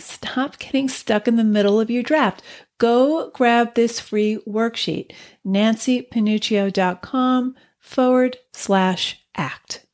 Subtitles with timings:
[0.00, 2.42] Stop getting stuck in the middle of your draft.
[2.78, 5.12] Go grab this free worksheet,
[5.46, 9.86] nancypanuccio.com forward slash act.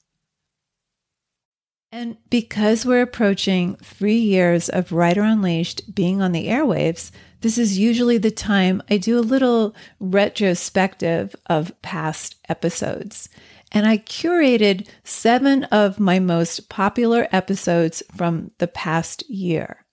[1.93, 7.11] And because we're approaching three years of Writer Unleashed being on the airwaves,
[7.41, 13.29] this is usually the time I do a little retrospective of past episodes.
[13.73, 19.86] And I curated seven of my most popular episodes from the past year.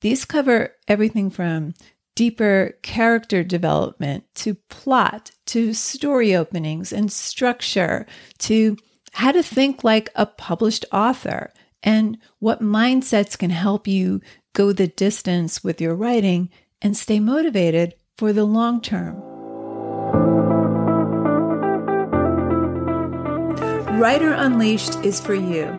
[0.00, 1.74] These cover everything from
[2.16, 8.06] deeper character development to plot to story openings and structure
[8.38, 8.76] to
[9.12, 14.20] how to think like a published author and what mindsets can help you
[14.54, 16.50] go the distance with your writing
[16.82, 19.16] and stay motivated for the long term.
[23.98, 25.78] Writer Unleashed is for you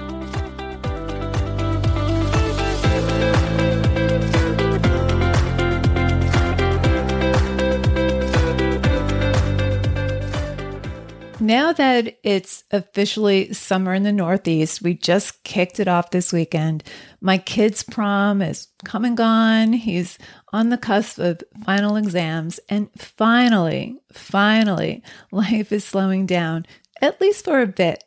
[11.51, 16.81] Now that it's officially summer in the Northeast, we just kicked it off this weekend.
[17.19, 19.73] My kid's prom is come and gone.
[19.73, 20.17] He's
[20.53, 22.61] on the cusp of final exams.
[22.69, 25.03] And finally, finally,
[25.33, 26.65] life is slowing down,
[27.01, 28.01] at least for a bit.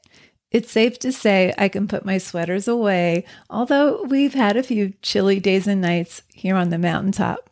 [0.51, 4.95] It's safe to say I can put my sweaters away, although we've had a few
[5.03, 7.51] chilly days and nights here on the mountaintop.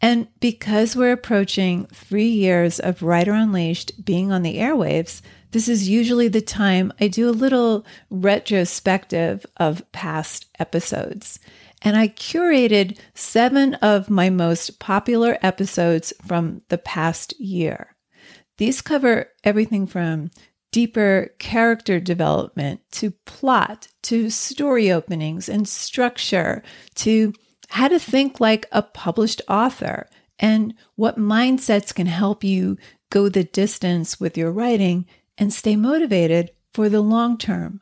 [0.00, 5.88] And because we're approaching three years of Writer Unleashed being on the airwaves, this is
[5.88, 11.40] usually the time I do a little retrospective of past episodes.
[11.82, 17.96] And I curated seven of my most popular episodes from the past year.
[18.58, 20.30] These cover everything from
[20.70, 26.62] deeper character development to plot to story openings and structure
[26.96, 27.32] to
[27.68, 30.08] how to think like a published author
[30.38, 32.76] and what mindsets can help you
[33.10, 35.06] go the distance with your writing
[35.36, 37.80] and stay motivated for the long term.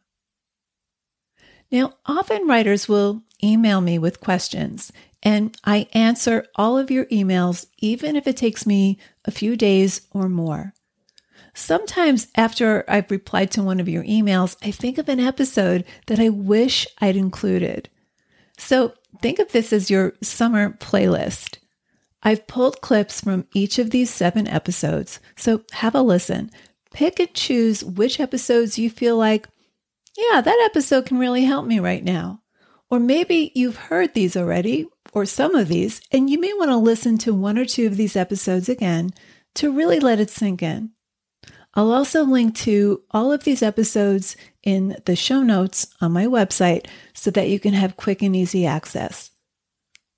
[1.71, 4.93] Now, often writers will email me with questions,
[5.23, 10.07] and I answer all of your emails, even if it takes me a few days
[10.13, 10.75] or more.
[11.55, 16.21] Sometimes, after I've replied to one of your emails, I think of an episode that
[16.21, 17.89] I wish I'd included.
[18.59, 21.59] So, Think of this as your summer playlist.
[22.23, 26.51] I've pulled clips from each of these seven episodes, so have a listen.
[26.93, 29.49] Pick and choose which episodes you feel like,
[30.17, 32.43] yeah, that episode can really help me right now.
[32.91, 36.77] Or maybe you've heard these already, or some of these, and you may want to
[36.77, 39.11] listen to one or two of these episodes again
[39.57, 40.91] to really let it sink in.
[41.77, 46.87] I'll also link to all of these episodes in the show notes on my website
[47.13, 49.31] so that you can have quick and easy access.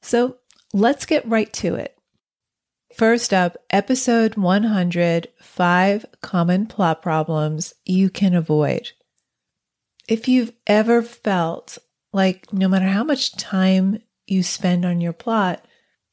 [0.00, 0.36] So
[0.72, 1.98] let's get right to it.
[2.94, 8.92] First up, episode 100 Five Common Plot Problems You Can Avoid.
[10.08, 11.78] If you've ever felt
[12.12, 15.64] like no matter how much time you spend on your plot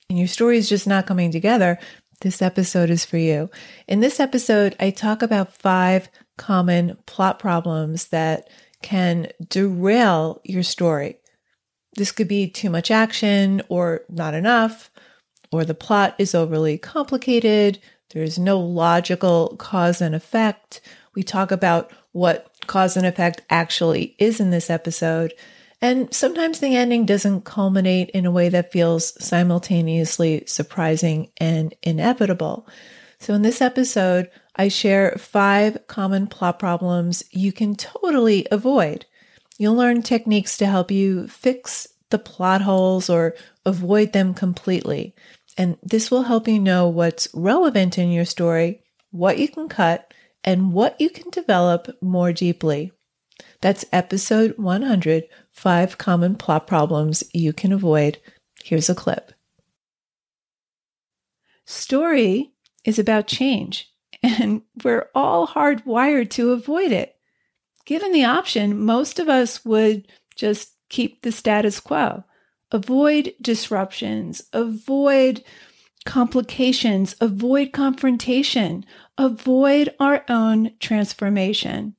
[0.10, 1.80] and your story is just not coming together,
[2.22, 3.50] this episode is for you.
[3.88, 8.50] In this episode, I talk about five common plot problems that
[8.82, 11.18] can derail your story.
[11.96, 14.92] This could be too much action or not enough,
[15.52, 17.80] or the plot is overly complicated.
[18.12, 20.82] There's no logical cause and effect.
[21.16, 25.34] We talk about what cause and effect actually is in this episode.
[25.86, 32.68] And sometimes the ending doesn't culminate in a way that feels simultaneously surprising and inevitable.
[33.20, 39.06] So, in this episode, I share five common plot problems you can totally avoid.
[39.60, 45.14] You'll learn techniques to help you fix the plot holes or avoid them completely.
[45.56, 50.12] And this will help you know what's relevant in your story what you can cut,
[50.44, 52.92] and what you can develop more deeply.
[53.62, 58.20] That's episode 100 Five Common Plot Problems You Can Avoid.
[58.64, 59.32] Here's a clip.
[61.66, 62.52] Story
[62.84, 63.92] is about change,
[64.24, 67.16] and we're all hardwired to avoid it.
[67.86, 72.24] Given the option, most of us would just keep the status quo,
[72.72, 75.44] avoid disruptions, avoid
[76.06, 78.86] complications, avoid confrontation,
[79.18, 81.95] avoid our own transformation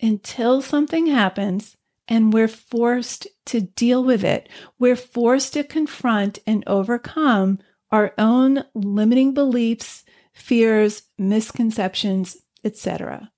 [0.00, 1.76] until something happens
[2.08, 4.48] and we're forced to deal with it.
[4.78, 7.60] We're forced to confront and overcome
[7.92, 13.30] our own limiting beliefs, fears, misconceptions, etc.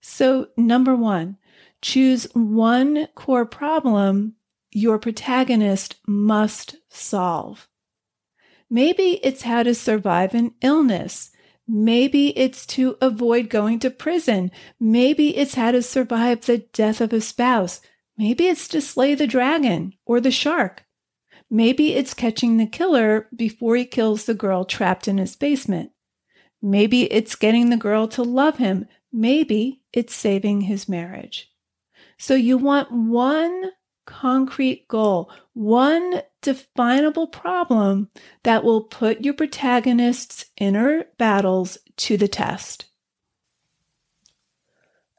[0.00, 1.38] So, number one,
[1.80, 4.34] choose one core problem
[4.70, 7.68] your protagonist must solve.
[8.68, 11.30] Maybe it's how to survive an illness.
[11.66, 14.50] Maybe it's to avoid going to prison.
[14.78, 17.80] Maybe it's how to survive the death of a spouse.
[18.18, 20.84] Maybe it's to slay the dragon or the shark.
[21.50, 25.90] Maybe it's catching the killer before he kills the girl trapped in his basement.
[26.60, 28.86] Maybe it's getting the girl to love him.
[29.12, 31.50] Maybe it's saving his marriage.
[32.18, 33.70] So you want one
[34.06, 38.10] concrete goal, one definable problem
[38.44, 42.84] that will put your protagonist's inner battles to the test.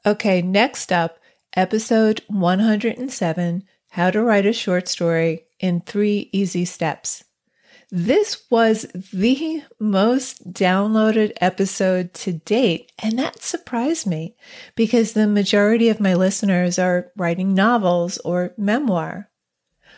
[0.06, 1.18] Okay, next up,
[1.54, 7.24] episode 107 How to Write a Short Story in Three Easy Steps.
[7.90, 14.36] This was the most downloaded episode to date, and that surprised me
[14.76, 19.28] because the majority of my listeners are writing novels or memoir.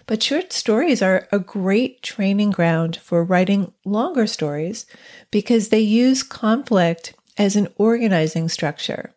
[0.08, 4.86] But short stories are a great training ground for writing longer stories
[5.30, 9.12] because they use conflict as an organizing structure.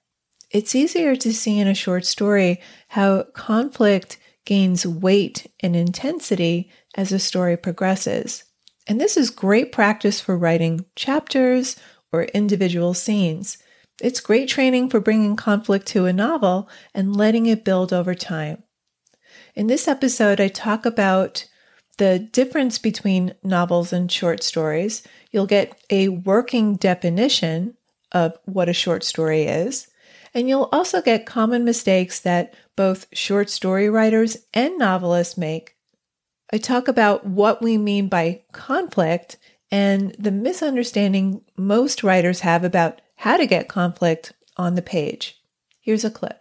[0.51, 2.59] It's easier to see in a short story
[2.89, 8.43] how conflict gains weight and intensity as a story progresses.
[8.85, 11.77] And this is great practice for writing chapters
[12.11, 13.57] or individual scenes.
[14.01, 18.63] It's great training for bringing conflict to a novel and letting it build over time.
[19.55, 21.45] In this episode, I talk about
[21.97, 25.03] the difference between novels and short stories.
[25.31, 27.75] You'll get a working definition
[28.11, 29.87] of what a short story is.
[30.33, 35.75] And you'll also get common mistakes that both short story writers and novelists make
[36.53, 39.37] I talk about what we mean by conflict
[39.71, 45.41] and the misunderstanding most writers have about how to get conflict on the page.
[45.79, 46.40] Here's a clip.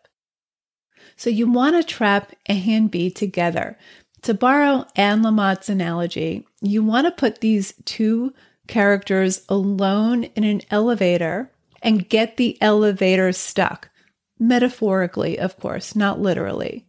[1.20, 3.76] So, you want to trap A and B together.
[4.22, 8.32] To borrow Anne Lamott's analogy, you want to put these two
[8.68, 11.50] characters alone in an elevator
[11.82, 13.90] and get the elevator stuck.
[14.38, 16.86] Metaphorically, of course, not literally.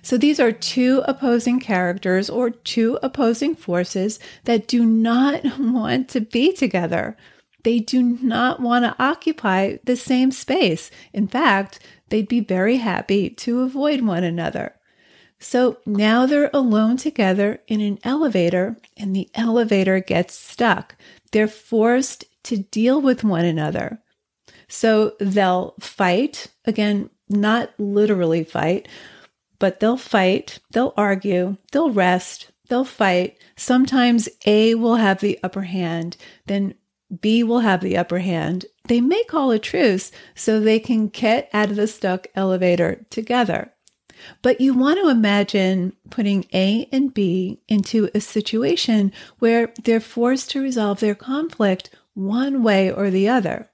[0.00, 6.20] So these are two opposing characters or two opposing forces that do not want to
[6.20, 7.16] be together.
[7.62, 10.90] They do not want to occupy the same space.
[11.12, 14.74] In fact, they'd be very happy to avoid one another.
[15.38, 20.96] So now they're alone together in an elevator and the elevator gets stuck.
[21.32, 24.00] They're forced to deal with one another.
[24.68, 28.86] So they'll fight, again, not literally fight,
[29.58, 33.38] but they'll fight, they'll argue, they'll rest, they'll fight.
[33.56, 36.74] Sometimes A will have the upper hand, then
[37.20, 38.66] B will have the upper hand.
[38.88, 43.72] They may call a truce so they can get out of the stuck elevator together.
[44.42, 50.50] But you want to imagine putting A and B into a situation where they're forced
[50.50, 53.70] to resolve their conflict one way or the other.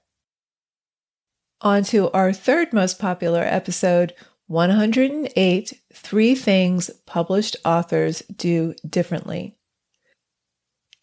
[1.61, 4.13] On to our third most popular episode
[4.47, 9.56] 108 Three Things Published Authors Do Differently.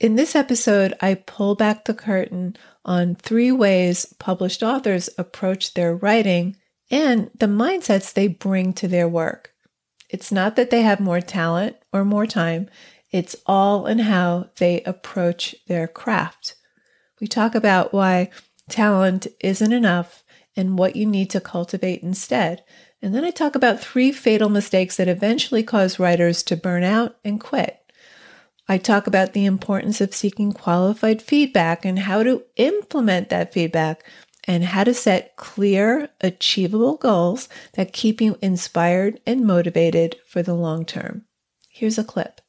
[0.00, 5.94] In this episode, I pull back the curtain on three ways published authors approach their
[5.94, 6.56] writing
[6.90, 9.52] and the mindsets they bring to their work.
[10.10, 12.68] It's not that they have more talent or more time,
[13.12, 16.56] it's all in how they approach their craft.
[17.20, 18.30] We talk about why
[18.68, 20.24] talent isn't enough
[20.56, 22.64] and what you need to cultivate instead.
[23.00, 27.16] And then I talk about three fatal mistakes that eventually cause writers to burn out
[27.24, 27.84] and quit.
[28.68, 34.04] I talk about the importance of seeking qualified feedback and how to implement that feedback
[34.44, 40.54] and how to set clear, achievable goals that keep you inspired and motivated for the
[40.54, 41.25] long term.
[41.68, 42.40] Here's a clip.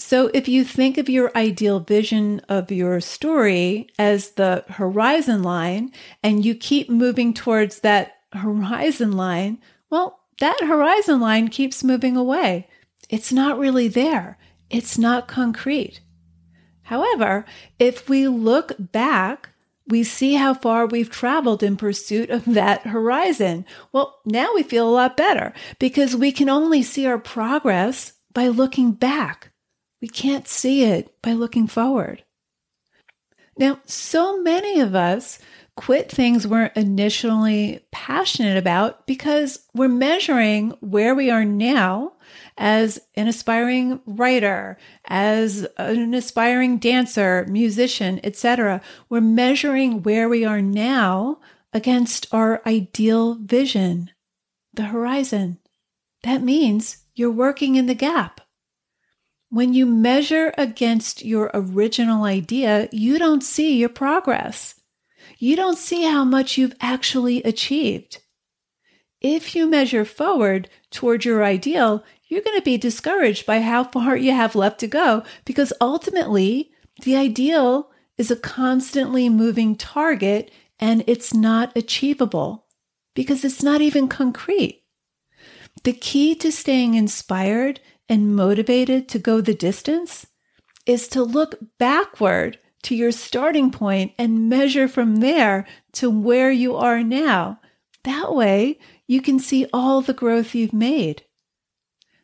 [0.00, 5.90] So, if you think of your ideal vision of your story as the horizon line
[6.22, 9.58] and you keep moving towards that horizon line,
[9.90, 12.68] well, that horizon line keeps moving away.
[13.10, 14.38] It's not really there,
[14.70, 16.00] it's not concrete.
[16.82, 17.44] However,
[17.78, 19.50] if we look back,
[19.86, 23.64] we see how far we've traveled in pursuit of that horizon.
[23.92, 28.48] Well, now we feel a lot better because we can only see our progress by
[28.48, 29.50] looking back.
[30.00, 32.24] We can't see it by looking forward.
[33.56, 35.40] Now, so many of us
[35.74, 42.12] quit things we're initially passionate about because we're measuring where we are now
[42.58, 48.82] as an aspiring writer, as an aspiring dancer, musician, etc.
[49.08, 51.38] We're measuring where we are now
[51.72, 54.10] against our ideal vision,
[54.74, 55.58] the horizon.
[56.24, 58.40] That means you're working in the gap.
[59.50, 64.74] When you measure against your original idea, you don't see your progress.
[65.38, 68.18] You don't see how much you've actually achieved.
[69.20, 74.16] If you measure forward toward your ideal, you're going to be discouraged by how far
[74.16, 76.70] you have left to go because ultimately
[77.02, 82.66] the ideal is a constantly moving target and it's not achievable
[83.14, 84.84] because it's not even concrete.
[85.84, 90.26] The key to staying inspired and motivated to go the distance
[90.86, 96.76] is to look backward to your starting point and measure from there to where you
[96.76, 97.60] are now.
[98.04, 101.24] That way, you can see all the growth you've made.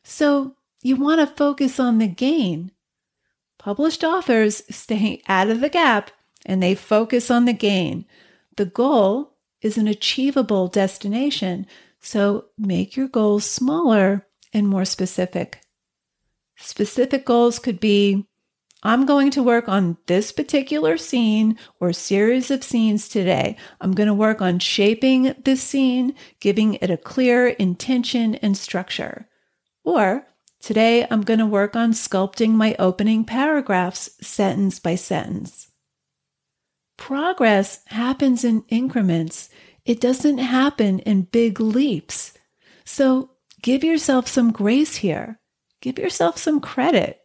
[0.05, 2.71] So, you want to focus on the gain.
[3.59, 6.11] Published authors stay out of the gap
[6.45, 8.05] and they focus on the gain.
[8.57, 9.33] The goal
[9.63, 11.67] is an achievable destination,
[12.01, 15.61] so make your goals smaller and more specific.
[16.57, 18.27] Specific goals could be
[18.83, 23.57] I'm going to work on this particular scene or series of scenes today.
[23.81, 29.27] I'm going to work on shaping this scene, giving it a clear intention and structure.
[29.85, 30.27] Or
[30.61, 35.69] today I'm going to work on sculpting my opening paragraphs sentence by sentence.
[36.97, 39.51] Progress happens in increments.
[39.85, 42.33] It doesn't happen in big leaps.
[42.85, 43.31] So
[43.63, 45.41] give yourself some grace here.
[45.81, 47.21] Give yourself some credit.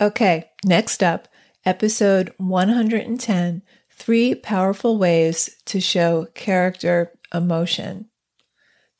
[0.00, 1.28] Okay, next up,
[1.64, 8.08] episode 110 Three Powerful Ways to Show Character Emotion.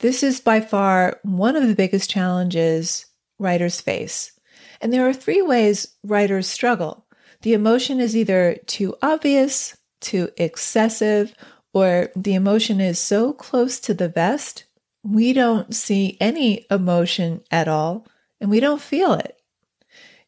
[0.00, 3.06] This is by far one of the biggest challenges
[3.38, 4.32] writers face.
[4.80, 7.06] And there are three ways writers struggle.
[7.42, 11.34] The emotion is either too obvious, too excessive,
[11.72, 14.64] or the emotion is so close to the vest,
[15.02, 18.06] we don't see any emotion at all
[18.40, 19.40] and we don't feel it.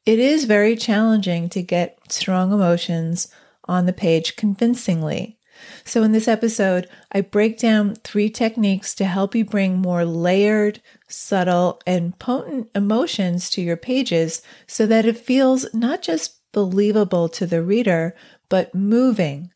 [0.07, 3.29] It is very challenging to get strong emotions
[3.65, 5.39] on the page convincingly.
[5.85, 10.81] So, in this episode, I break down three techniques to help you bring more layered,
[11.09, 17.47] subtle, and potent emotions to your pages so that it feels not just believable to
[17.47, 18.15] the reader,
[18.49, 19.51] but moving.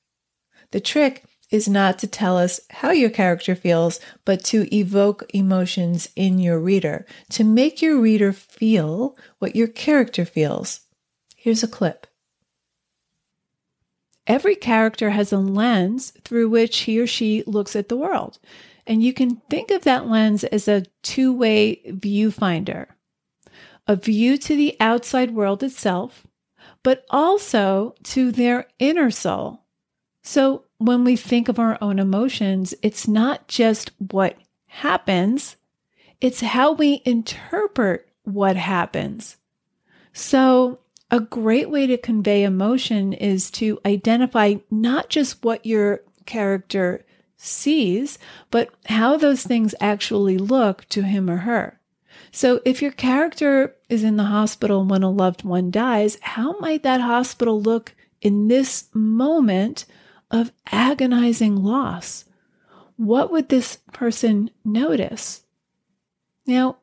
[0.70, 6.08] The trick is not to tell us how your character feels, but to evoke emotions
[6.16, 10.80] in your reader, to make your reader feel what your character feels.
[11.36, 12.06] Here's a clip.
[14.26, 18.38] Every character has a lens through which he or she looks at the world.
[18.86, 22.86] And you can think of that lens as a two way viewfinder
[23.86, 26.26] a view to the outside world itself,
[26.82, 29.60] but also to their inner soul.
[30.22, 35.56] So when we think of our own emotions, it's not just what happens,
[36.20, 39.36] it's how we interpret what happens.
[40.12, 40.78] So,
[41.14, 47.04] a great way to convey emotion is to identify not just what your character
[47.36, 48.18] sees,
[48.50, 51.78] but how those things actually look to him or her.
[52.32, 56.82] So, if your character is in the hospital when a loved one dies, how might
[56.82, 59.86] that hospital look in this moment
[60.32, 62.24] of agonizing loss,
[62.96, 65.42] what would this person notice?
[66.44, 66.78] Now,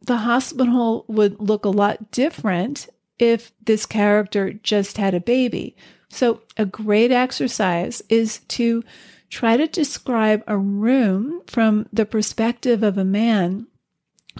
[0.00, 5.76] the hospital would look a lot different if this character just had a baby.
[6.10, 8.82] So, a great exercise is to
[9.30, 13.66] try to describe a room from the perspective of a man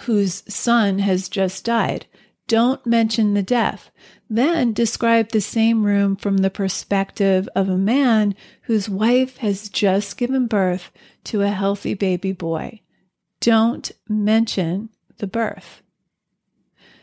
[0.02, 2.06] whose son has just died.
[2.46, 3.90] Don't mention the death.
[4.30, 10.16] Then describe the same room from the perspective of a man whose wife has just
[10.16, 10.90] given birth
[11.24, 12.80] to a healthy baby boy.
[13.40, 15.82] Don't mention the birth.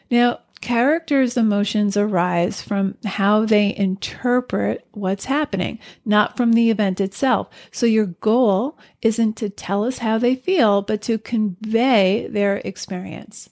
[0.10, 7.50] Now, characters' emotions arise from how they interpret what's happening, not from the event itself.
[7.72, 13.48] So, your goal isn't to tell us how they feel, but to convey their experience.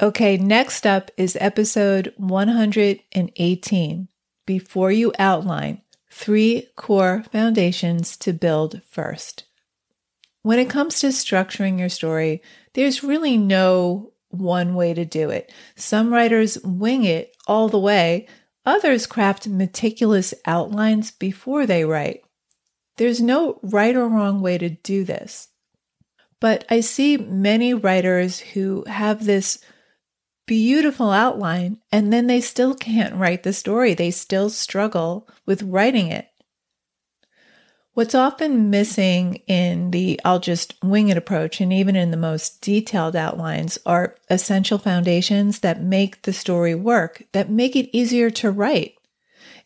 [0.00, 4.08] Okay, next up is episode 118
[4.46, 9.44] Before You Outline Three Core Foundations to Build First.
[10.40, 12.40] When it comes to structuring your story,
[12.72, 15.52] there's really no one way to do it.
[15.74, 18.26] Some writers wing it all the way,
[18.64, 22.22] others craft meticulous outlines before they write.
[22.96, 25.48] There's no right or wrong way to do this.
[26.40, 29.58] But I see many writers who have this
[30.46, 33.94] beautiful outline and then they still can't write the story.
[33.94, 36.28] They still struggle with writing it.
[37.96, 42.60] What's often missing in the I'll just wing it approach and even in the most
[42.60, 48.50] detailed outlines are essential foundations that make the story work, that make it easier to
[48.50, 48.96] write.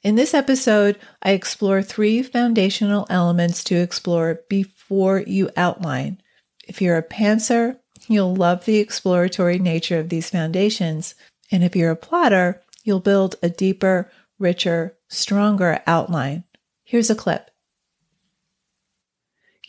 [0.04, 6.22] In this episode, I explore three foundational elements to explore before you outline.
[6.68, 11.16] If you're a pantser, you'll love the exploratory nature of these foundations.
[11.50, 14.08] And if you're a plotter, you'll build a deeper,
[14.38, 16.44] richer, stronger outline.
[16.84, 17.50] Here's a clip.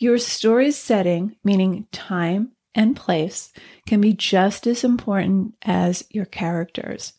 [0.02, 3.52] Your story's setting, meaning time and place,
[3.86, 7.12] can be just as important as your characters.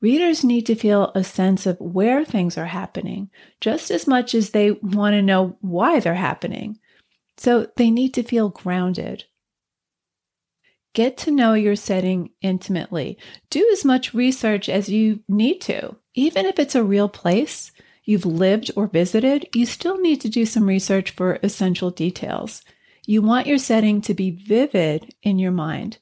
[0.00, 3.30] Readers need to feel a sense of where things are happening
[3.60, 6.80] just as much as they want to know why they're happening.
[7.36, 9.26] So they need to feel grounded.
[10.94, 13.18] Get to know your setting intimately.
[13.50, 15.94] Do as much research as you need to.
[16.14, 17.70] Even if it's a real place,
[18.06, 22.62] you've lived or visited, you still need to do some research for essential details.
[23.04, 25.98] You want your setting to be vivid in your mind.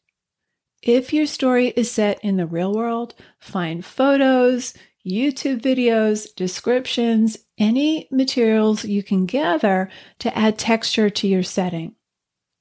[0.83, 4.75] If your story is set in the real world, find photos,
[5.07, 11.95] YouTube videos, descriptions, any materials you can gather to add texture to your setting.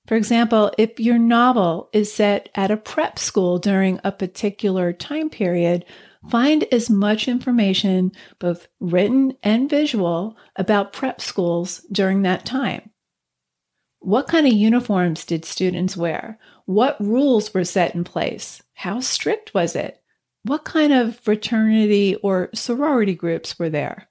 [0.07, 5.29] For example, if your novel is set at a prep school during a particular time
[5.29, 5.85] period,
[6.29, 12.89] Find as much information, both written and visual, about prep schools during that time.
[13.99, 16.37] What kind of uniforms did students wear?
[16.65, 18.61] What rules were set in place?
[18.73, 20.01] How strict was it?
[20.43, 24.09] What kind of fraternity or sorority groups were there?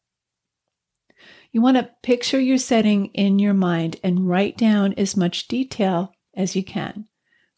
[1.52, 6.14] You want to picture your setting in your mind and write down as much detail
[6.34, 7.06] as you can.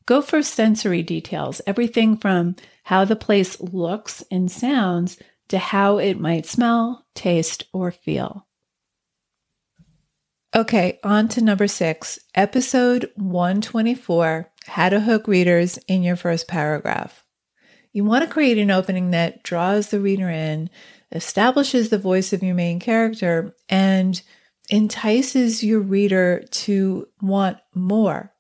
[0.07, 5.19] Go for sensory details, everything from how the place looks and sounds
[5.49, 8.47] to how it might smell, taste, or feel.
[10.55, 17.25] Okay, on to number six, episode 124 How to Hook Readers in Your First Paragraph.
[17.93, 20.71] You want to create an opening that draws the reader in,
[21.11, 24.21] establishes the voice of your main character, and
[24.71, 28.33] entices your reader to want more.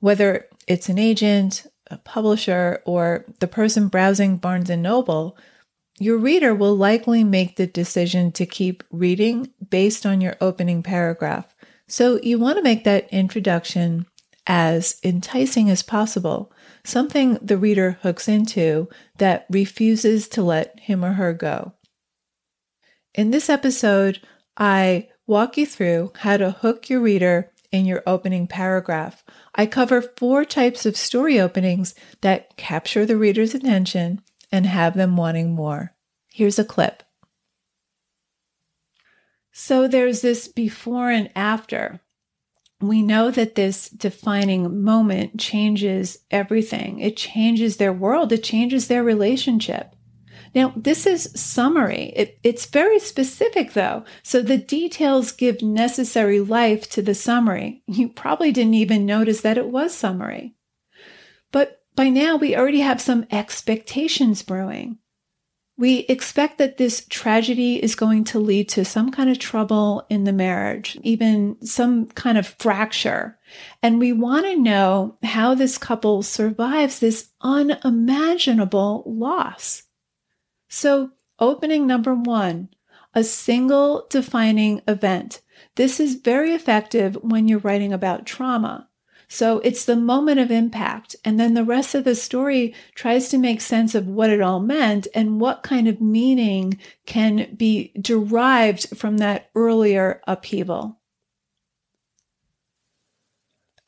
[0.00, 5.36] Whether it's an agent, a publisher, or the person browsing Barnes and Noble,
[5.98, 11.54] your reader will likely make the decision to keep reading based on your opening paragraph.
[11.88, 14.06] So you want to make that introduction
[14.46, 16.52] as enticing as possible,
[16.84, 21.74] something the reader hooks into that refuses to let him or her go.
[23.14, 24.20] In this episode,
[24.56, 29.24] I walk you through how to hook your reader in your opening paragraph.
[29.54, 35.16] I cover four types of story openings that capture the reader's attention and have them
[35.16, 35.94] wanting more.
[36.32, 37.02] Here's a clip.
[39.52, 42.00] So there's this before and after.
[42.80, 47.00] We know that this defining moment changes everything.
[47.00, 49.94] It changes their world, it changes their relationship.
[50.54, 52.12] Now, this is summary.
[52.16, 54.04] It, it's very specific though.
[54.22, 57.82] So the details give necessary life to the summary.
[57.86, 60.54] You probably didn't even notice that it was summary.
[61.52, 64.98] But by now we already have some expectations brewing.
[65.76, 70.24] We expect that this tragedy is going to lead to some kind of trouble in
[70.24, 73.38] the marriage, even some kind of fracture.
[73.82, 79.84] And we want to know how this couple survives this unimaginable loss.
[80.70, 82.68] So, opening number one,
[83.12, 85.40] a single defining event.
[85.74, 88.88] This is very effective when you're writing about trauma.
[89.26, 91.16] So it's the moment of impact.
[91.24, 94.60] And then the rest of the story tries to make sense of what it all
[94.60, 100.98] meant and what kind of meaning can be derived from that earlier upheaval.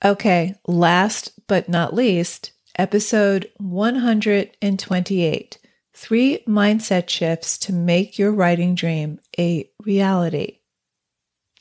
[0.05, 5.59] Okay, last but not least, episode 128
[5.95, 10.59] Three Mindset Shifts to Make Your Writing Dream a Reality.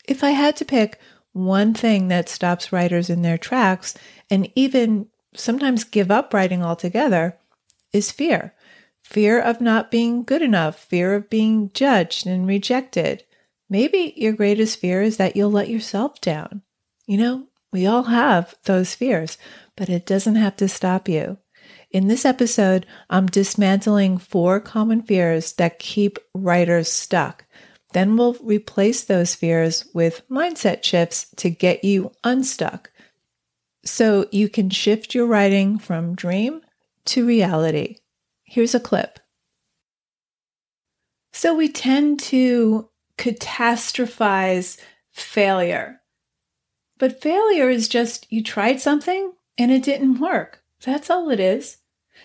[0.05, 0.99] If I had to pick
[1.33, 3.95] one thing that stops writers in their tracks
[4.29, 7.37] and even sometimes give up writing altogether,
[7.93, 8.53] is fear
[9.11, 13.23] fear of not being good enough, fear of being judged and rejected.
[13.69, 16.61] Maybe your greatest fear is that you'll let yourself down.
[17.05, 19.37] You know, we all have those fears,
[19.75, 21.37] but it doesn't have to stop you.
[21.91, 27.43] In this episode, I'm dismantling four common fears that keep writers stuck.
[27.91, 32.91] Then we'll replace those fears with mindset shifts to get you unstuck.
[33.83, 36.61] So you can shift your writing from dream
[37.05, 37.97] to reality.
[38.43, 39.19] Here's a clip.
[41.33, 44.79] So we tend to catastrophize
[45.11, 45.99] failure.
[46.97, 50.63] But failure is just you tried something and it didn't work.
[50.85, 51.77] That's all it is.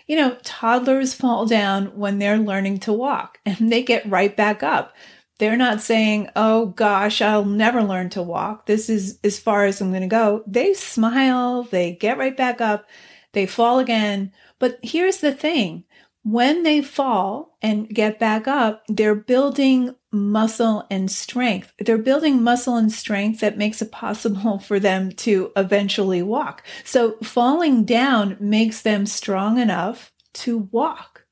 [0.07, 4.63] You know, toddlers fall down when they're learning to walk and they get right back
[4.63, 4.95] up.
[5.39, 8.67] They're not saying, oh gosh, I'll never learn to walk.
[8.67, 10.43] This is as far as I'm going to go.
[10.47, 12.89] They smile, they get right back up,
[13.33, 14.33] they fall again.
[14.59, 15.85] But here's the thing
[16.23, 21.73] when they fall and get back up, they're building muscle and strength.
[21.79, 26.65] They're building muscle and strength that makes it possible for them to eventually walk.
[26.85, 31.27] So falling down makes them strong enough to walk.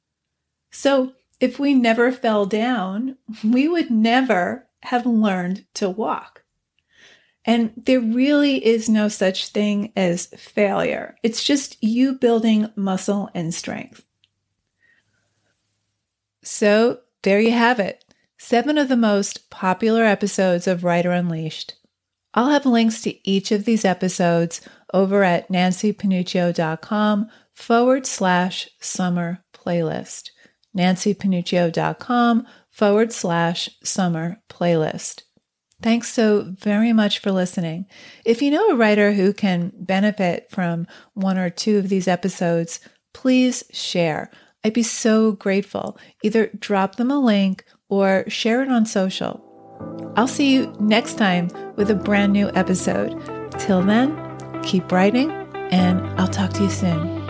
[0.71, 6.43] So if we never fell down, we would never have learned to walk.
[7.45, 11.17] And there really is no such thing as failure.
[11.23, 14.05] It's just you building muscle and strength.
[16.43, 18.04] So there you have it
[18.45, 21.75] seven of the most popular episodes of Writer Unleashed.
[22.35, 24.61] I'll have links to each of these episodes
[24.93, 30.29] over at nancypanuccio.com forward slash summer playlist.
[30.77, 35.23] nancypanuccio.com forward slash summer playlist.
[35.81, 37.87] Thanks so very much for listening.
[38.27, 42.81] If you know a writer who can benefit from one or two of these episodes,
[43.15, 44.31] please share.
[44.63, 45.99] I'd be so grateful.
[46.23, 47.65] Either drop them a link
[48.01, 49.41] or share it on social.
[50.17, 53.21] I'll see you next time with a brand new episode.
[53.59, 54.17] Till then,
[54.63, 55.31] keep writing,
[55.71, 57.24] and I'll talk to you soon.